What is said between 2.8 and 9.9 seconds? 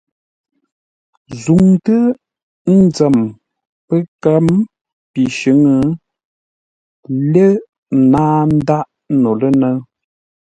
nzəm pəkə̌m pi shʉ̌ŋ, lé ŋáa ndáʼ no lə́nə́ʉ.